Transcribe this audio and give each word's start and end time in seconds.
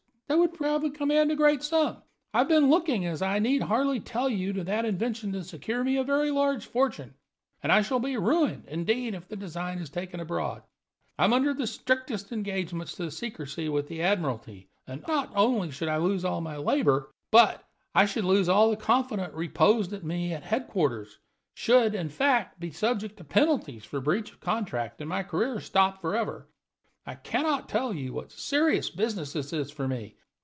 They 0.27 0.37
would 0.37 0.53
probably 0.53 0.91
command 0.91 1.29
a 1.29 1.35
great 1.35 1.61
sum. 1.61 2.03
I 2.33 2.37
have 2.39 2.47
been 2.47 2.69
looking, 2.69 3.05
as 3.05 3.21
I 3.21 3.39
need 3.39 3.63
hardly 3.63 3.99
tell 3.99 4.29
you, 4.29 4.53
to 4.53 4.63
that 4.63 4.85
invention 4.85 5.33
to 5.33 5.43
secure 5.43 5.83
me 5.83 5.97
a 5.97 6.05
very 6.05 6.31
large 6.31 6.65
fortune, 6.67 7.15
and 7.61 7.69
I 7.69 7.81
shall 7.81 7.99
be 7.99 8.15
ruined, 8.15 8.63
indeed, 8.69 9.13
if 9.13 9.27
the 9.27 9.35
design 9.35 9.79
is 9.79 9.89
taken 9.89 10.21
abroad. 10.21 10.63
I 11.19 11.25
am 11.25 11.33
under 11.33 11.53
the 11.53 11.67
strictest 11.67 12.31
engagements 12.31 12.95
to 12.95 13.11
secrecy 13.11 13.67
with 13.67 13.89
the 13.89 14.01
Admiralty, 14.01 14.69
and 14.87 15.03
not 15.05 15.33
only 15.35 15.69
should 15.69 15.89
I 15.89 15.97
lose 15.97 16.23
all 16.23 16.39
my 16.39 16.55
labor, 16.55 17.09
but 17.29 17.65
I 17.93 18.05
should 18.05 18.23
lose 18.23 18.47
all 18.47 18.69
the 18.69 18.77
confidence 18.77 19.33
reposed 19.33 19.91
in 19.91 20.07
me 20.07 20.31
at 20.33 20.43
headquarters; 20.43 21.19
should, 21.53 21.93
in 21.93 22.07
fact, 22.07 22.57
be 22.57 22.71
subject 22.71 23.17
to 23.17 23.25
penalties 23.25 23.83
for 23.83 23.99
breach 23.99 24.31
of 24.31 24.39
contract, 24.39 25.01
and 25.01 25.09
my 25.09 25.23
career 25.23 25.59
stopped 25.59 25.99
forever. 25.99 26.47
I 27.05 27.15
can 27.15 27.43
not 27.43 27.67
tell 27.67 27.93
you 27.93 28.13
what 28.13 28.27
a 28.31 28.39
serious 28.39 28.89
business 28.89 29.33
this 29.33 29.51
is 29.51 29.69
for 29.71 29.89
me. 29.89 30.15